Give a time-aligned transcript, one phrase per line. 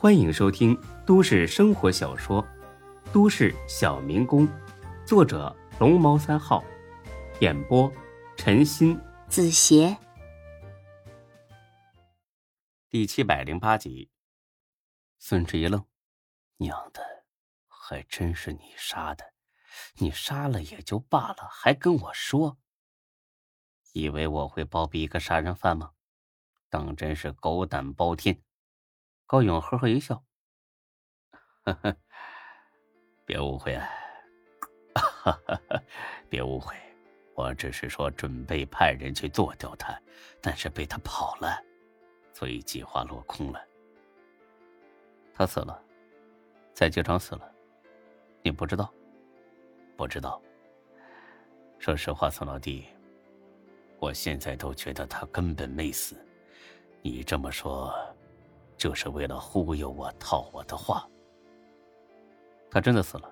[0.00, 2.40] 欢迎收听都市生活小说
[3.12, 4.46] 《都市小民工》，
[5.04, 6.62] 作者龙猫三号，
[7.40, 7.92] 演播
[8.36, 9.98] 陈鑫、子邪，
[12.88, 14.08] 第七百零八集。
[15.18, 15.84] 孙志一愣
[16.58, 17.02] ：“娘的，
[17.66, 19.34] 还真是你杀的！
[19.94, 22.56] 你杀了也就罢了，还跟我说，
[23.94, 25.90] 以为我会包庇一个杀人犯吗？
[26.70, 28.40] 当真是狗胆包天！”
[29.28, 30.24] 高勇呵呵一笑，
[31.64, 31.94] 呵呵，
[33.26, 33.86] 别误会啊，
[34.94, 35.60] 哈哈，
[36.30, 36.74] 别误会，
[37.34, 39.94] 我只是说准备派人去做掉他，
[40.40, 41.62] 但是被他跑了，
[42.32, 43.62] 所以计划落空了。
[45.34, 45.78] 他死了，
[46.72, 47.52] 在机场死了，
[48.40, 48.90] 你不知道？
[49.94, 50.40] 不知道。
[51.78, 52.86] 说实话，宋老弟，
[53.98, 56.16] 我现在都觉得他根本没死。
[57.02, 57.94] 你这么说。
[58.78, 61.06] 就是为了忽悠我、套我的话，
[62.70, 63.30] 他真的死了。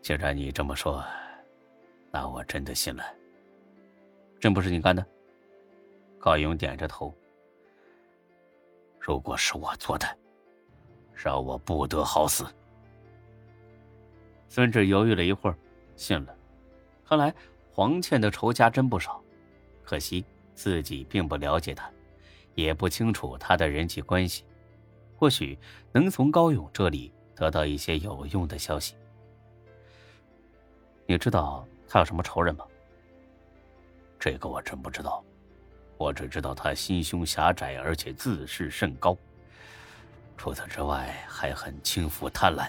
[0.00, 1.04] 既然你这么说，
[2.12, 3.04] 那我真的信了。
[4.40, 5.04] 真不是你干的？
[6.20, 7.12] 高勇点着头。
[9.00, 10.06] 如果是我做的，
[11.12, 12.46] 让我不得好死。
[14.48, 15.58] 孙志犹豫了一会儿，
[15.96, 16.34] 信了。
[17.04, 17.34] 看来
[17.72, 19.20] 黄倩的仇家真不少，
[19.82, 21.90] 可惜自己并不了解他。
[22.62, 24.44] 也不清楚他的人际关系，
[25.16, 25.56] 或许
[25.92, 28.96] 能从高勇这里得到一些有用的消息。
[31.06, 32.66] 你知道他有什么仇人吗？
[34.18, 35.24] 这个我真不知道，
[35.98, 39.16] 我只知道他心胸狭窄，而且自视甚高。
[40.36, 42.68] 除此之外，还很轻浮贪婪，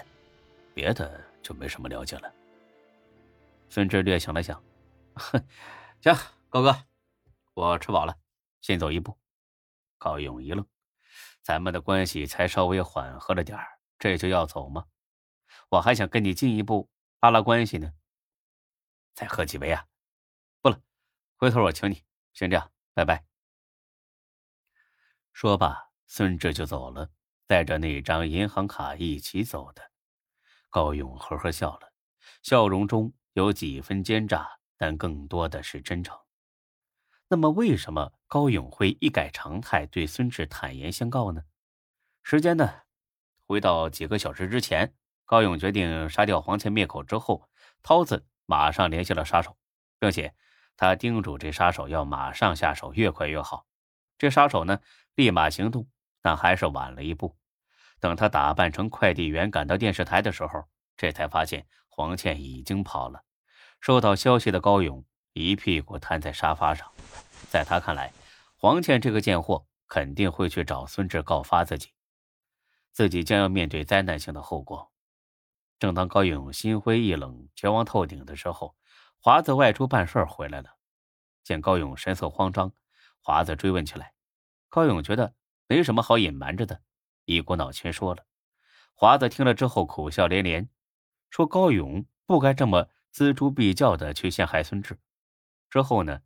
[0.72, 2.32] 别的就没什么了解了。
[3.68, 4.62] 孙志略想了想，
[5.14, 5.44] 哼，
[6.00, 6.14] 行，
[6.48, 6.76] 高哥，
[7.54, 8.16] 我吃饱了，
[8.60, 9.19] 先走一步。
[10.00, 10.66] 高勇一愣，
[11.42, 14.86] 咱们的关系才稍微缓和了点儿，这就要走吗？
[15.68, 17.92] 我还想跟你进一步拉拉关系呢。
[19.12, 19.86] 再喝几杯啊？
[20.62, 20.80] 不了，
[21.36, 22.02] 回头我请你。
[22.32, 23.26] 先这样，拜拜。
[25.34, 27.10] 说罢，孙志就走了，
[27.46, 29.92] 带着那张银行卡一起走的。
[30.70, 31.92] 高勇呵呵笑了，
[32.42, 34.48] 笑容中有几分奸诈，
[34.78, 36.18] 但更多的是真诚。
[37.32, 41.44] 那么，为什么高勇会一改常态对孙志坦言相告呢？
[42.24, 42.68] 时间呢，
[43.46, 44.92] 回到几个小时之前，
[45.24, 47.48] 高勇决定杀掉黄倩灭口之后，
[47.84, 49.56] 涛子马上联系了杀手，
[50.00, 50.34] 并且
[50.76, 53.64] 他叮嘱这杀手要马上下手，越快越好。
[54.18, 54.80] 这杀手呢，
[55.14, 55.86] 立马行动，
[56.20, 57.36] 但还是晚了一步。
[58.00, 60.64] 等他打扮成快递员赶到电视台的时候，
[60.96, 63.22] 这才发现黄倩已经跑了。
[63.80, 65.04] 收到消息的高勇。
[65.32, 66.90] 一屁股瘫在沙发上，
[67.50, 68.12] 在他看来，
[68.56, 71.88] 黄倩这个贱货肯定会去找孙志告发自己，
[72.92, 74.92] 自己将要面对灾难性的后果。
[75.80, 78.76] 正当高勇心灰意冷、绝望透顶的时候，
[79.18, 80.76] 华子外出办事回来了，
[81.42, 82.72] 见高勇神色慌张，
[83.20, 84.14] 华子追问起来。
[84.68, 85.34] 高勇觉得
[85.66, 86.82] 没什么好隐瞒着的，
[87.24, 88.24] 一股脑全说了。
[88.94, 90.68] 华子听了之后苦笑连连，
[91.30, 95.00] 说高勇不该这么锱铢必较的去陷害孙志。
[95.68, 96.20] 之后呢，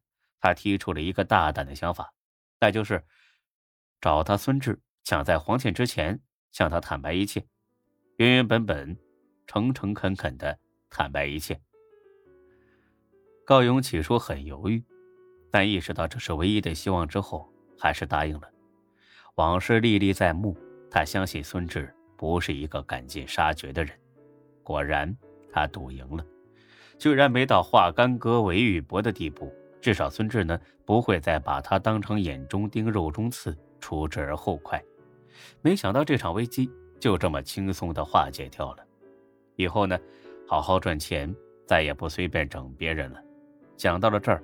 [0.45, 2.13] 他提出了一个大胆的想法，
[2.61, 3.03] 那就是
[3.99, 6.21] 找他孙志，抢在黄倩之前
[6.53, 7.43] 向他坦白一切，
[8.19, 8.95] 原原本本、
[9.47, 10.59] 诚诚恳恳的
[10.91, 11.59] 坦白一切。
[13.47, 14.85] 高勇起初很犹豫，
[15.51, 18.51] 但意识到这是唯一的希望之后，还是答应了。
[19.37, 20.55] 往事历历在目，
[20.91, 23.99] 他相信孙志不是一个赶尽杀绝的人。
[24.63, 25.17] 果然，
[25.51, 26.23] 他赌赢了。
[26.99, 29.51] 居然没到化干戈为玉帛的地步，
[29.85, 34.83] 至少孙志呢不会再把他当成眼中钉、肉中刺，除之而后快。
[35.61, 38.79] 没想到这场危机就这么轻松的化解掉了。
[39.57, 39.99] 以后呢，
[40.49, 41.37] 好好赚钱，
[41.67, 43.23] 再也不随便整别人了。
[43.77, 44.43] 讲到了这儿，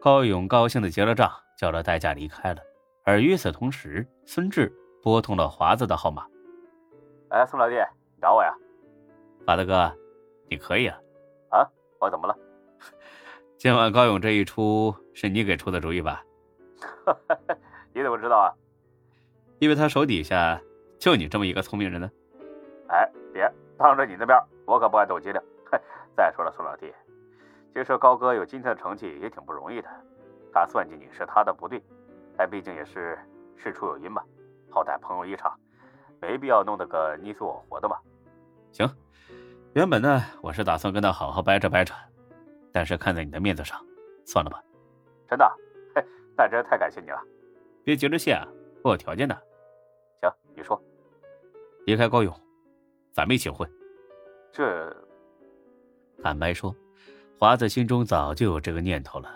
[0.00, 2.62] 高勇高兴的结了账，叫了代驾离开了。
[3.04, 4.72] 而与此同时，孙志
[5.02, 6.26] 拨通了华子的号码
[7.28, 8.50] ：“哎，宋老弟，你找我呀？
[9.46, 9.94] 华子哥，
[10.48, 10.98] 你可以啊。”
[11.52, 11.68] 啊，
[12.00, 12.34] 我怎么了？
[13.58, 16.22] 今晚高勇这一出是你给出的主意吧？
[17.92, 18.54] 你怎么知道啊？
[19.58, 20.60] 因为他手底下
[20.96, 22.08] 就你这么一个聪明人呢。
[22.86, 25.42] 哎，别当着你的面，我可不敢抖机灵。
[26.16, 26.92] 再说了，宋老弟，
[27.74, 29.88] 其实高哥有今天的成绩也挺不容易的。
[30.52, 31.82] 他算计你是他的不对，
[32.36, 33.18] 但毕竟也是
[33.56, 34.22] 事出有因嘛。
[34.70, 35.52] 好歹朋友一场，
[36.20, 37.96] 没必要弄得个你死我活的嘛。
[38.70, 38.88] 行。
[39.74, 41.92] 原本呢，我是打算跟他好好掰扯掰扯，
[42.72, 43.80] 但是看在你的面子上，
[44.24, 44.62] 算了吧。
[45.28, 45.50] 真的？
[45.94, 46.04] 嘿，
[46.36, 47.20] 那真是太感谢你了。
[47.84, 48.46] 别急着谢啊，
[48.82, 49.34] 我有条件的。
[50.20, 50.80] 行，你说。
[51.86, 52.34] 离开高勇，
[53.12, 53.70] 咱们一起混。
[54.52, 54.94] 这，
[56.22, 56.74] 坦白说，
[57.38, 59.30] 华子心中早就有这个念头了，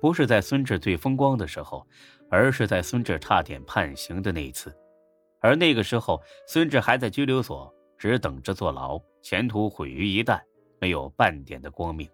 [0.00, 1.84] 不是在孙志最风光的时候，
[2.30, 4.72] 而是在孙志差点判刑的那一次。
[5.40, 10.40] 而那个时候，孙志还在拘留所，只等着坐牢，前途毁于一旦，
[10.78, 12.08] 没有半点的光明。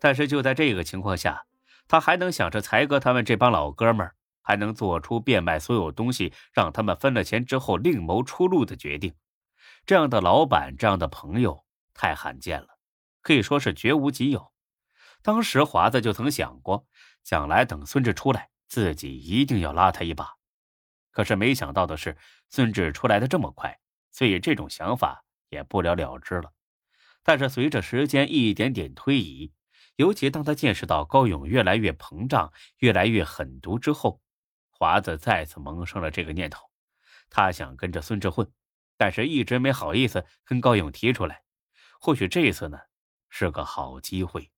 [0.00, 1.44] 但是就在这个情况下，
[1.86, 4.14] 他还能想着才哥他们这帮老哥们儿。
[4.40, 9.14] 还能做出变卖所有东西，让他们分了钱之后另谋出路的决定，
[9.84, 12.68] 这样的老板，这样的朋友太罕见了，
[13.20, 14.50] 可以说是绝无仅有。
[15.20, 16.86] 当时华子就曾想过，
[17.22, 20.36] 将来等孙志出来，自己一定要拉他一把。
[21.10, 22.16] 可是没想到的是，
[22.48, 23.78] 孙志出来的这么快，
[24.10, 26.50] 所以这种想法也不了了之了。
[27.22, 29.52] 但是随着时间一点点推移，
[29.98, 34.22] 尤其当他见识到高勇越来越膨胀、越来越狠毒之后，
[34.70, 36.70] 华子再次萌生了这个念头，
[37.28, 38.48] 他想跟着孙志混，
[38.96, 41.42] 但是一直没好意思跟高勇提出来。
[41.98, 42.78] 或许这次呢
[43.28, 44.52] 是个好机会。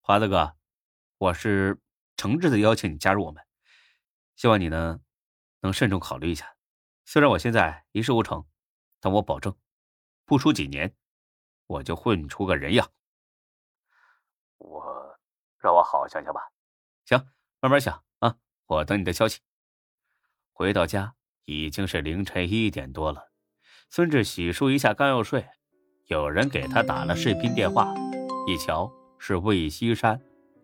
[0.00, 0.56] 华子哥，
[1.18, 1.80] 我是
[2.16, 3.44] 诚挚的邀请你加入我们，
[4.34, 4.98] 希望你呢
[5.60, 6.56] 能慎重考虑一下。
[7.04, 8.44] 虽然我现在一事无成，
[8.98, 9.56] 但我保证，
[10.24, 10.92] 不出几年，
[11.68, 12.90] 我就混出个人样。
[14.58, 15.18] 我
[15.58, 16.40] 让我好好想想吧。
[17.04, 17.18] 行，
[17.60, 18.36] 慢慢想啊。
[18.66, 19.40] 我等你的消息。
[20.52, 21.14] 回到家
[21.44, 23.30] 已经是凌晨一点多了，
[23.90, 25.46] 孙志洗漱一下刚要睡，
[26.06, 27.94] 有人给他打了视频电话，
[28.46, 30.20] 一瞧是魏西山。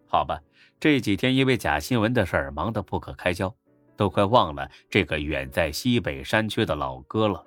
[0.09, 0.41] 好吧，
[0.81, 3.55] 这几天因为假新闻的事儿忙得不可开交，
[3.97, 7.44] 都快忘了这个远在西北山区的老哥了。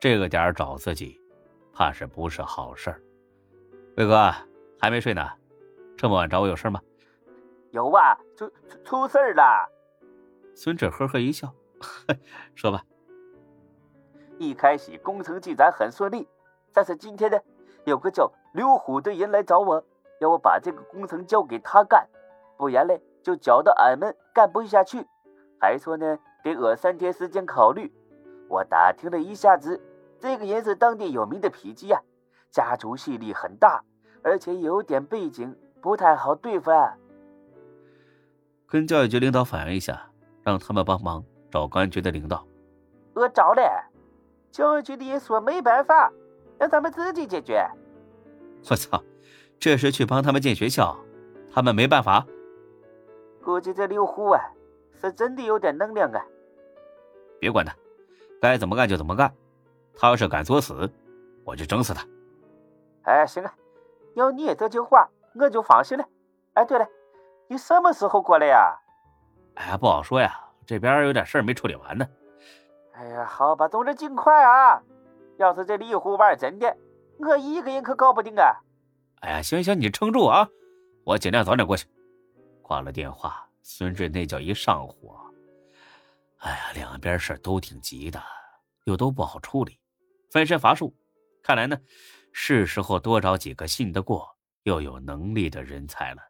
[0.00, 1.20] 这个点儿找自己，
[1.72, 3.02] 怕是不是好事儿。
[3.96, 4.32] 魏哥
[4.80, 5.28] 还没睡呢，
[5.96, 6.80] 这么晚找我有事吗？
[7.70, 9.68] 有啊，出出出事儿了。
[10.54, 11.52] 孙志呵呵一笑，
[12.54, 12.82] 说吧。
[14.38, 16.28] 一开始工程进展很顺利，
[16.72, 17.38] 但是今天呢，
[17.84, 19.84] 有个叫刘虎的人来找我，
[20.20, 22.06] 要我把这个工程交给他干，
[22.56, 25.06] 不然呢就搅得俺们干不下去。
[25.60, 27.92] 还说呢给我三天时间考虑。
[28.48, 29.80] 我打听了一下子，
[30.20, 32.00] 这个人是当地有名的痞子呀，
[32.50, 33.82] 家族势力很大，
[34.22, 36.70] 而且有点背景，不太好对付。
[36.70, 36.96] 啊。
[38.66, 40.08] 跟教育局领导反映一下。
[40.42, 42.46] 让他们帮忙找公安局的领导。
[43.14, 43.82] 我找了，
[44.50, 46.12] 教育局的也说没办法，
[46.58, 47.66] 让咱们自己解决。
[48.68, 49.02] 我操，
[49.58, 50.94] 这是去帮他们建学校，
[51.50, 52.26] 他们没办法。
[53.42, 54.40] 估计这刘虎啊，
[55.00, 56.22] 是真的有点能量啊。
[57.40, 57.74] 别管他，
[58.38, 59.34] 该怎么干就怎么干。
[59.96, 60.90] 他要是敢作死，
[61.42, 62.06] 我就整死他。
[63.04, 63.54] 哎，行啊，
[64.12, 66.04] 要你这句话，我就放心了。
[66.54, 66.86] 哎，对了，
[67.48, 68.78] 你什么时候过来呀？
[69.54, 72.06] 哎，不好说呀，这边有点事儿没处理完呢。
[72.92, 74.80] 哎呀，好吧，总之尽快啊！
[75.36, 76.76] 要是这李虎玩真的，
[77.18, 78.56] 我一个人可搞不定啊！
[79.20, 80.48] 哎呀，行行，你撑住啊，
[81.04, 81.86] 我尽量早点过去。
[82.62, 85.20] 挂了电话，孙志那叫一上火。
[86.38, 88.22] 哎呀，两边事都挺急的，
[88.84, 89.78] 又都不好处理，
[90.30, 90.94] 分身乏术。
[91.42, 91.76] 看来呢，
[92.32, 96.20] 是时候多找几个信得过又有能力的人才了。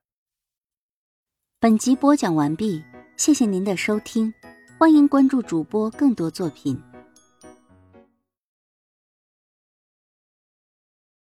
[1.58, 2.84] 本集播讲完毕。
[3.16, 4.34] 谢谢您的收听，
[4.76, 6.76] 欢迎关注主播更多作品。